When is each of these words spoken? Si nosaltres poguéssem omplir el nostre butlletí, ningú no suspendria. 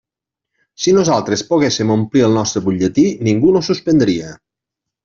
Si 0.85 0.93
nosaltres 0.97 1.43
poguéssem 1.51 1.93
omplir 1.97 2.27
el 2.29 2.35
nostre 2.41 2.65
butlletí, 2.71 3.07
ningú 3.31 3.57
no 3.59 3.67
suspendria. 3.71 4.35